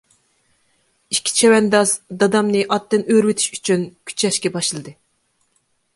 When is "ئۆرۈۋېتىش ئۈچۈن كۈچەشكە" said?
3.13-4.53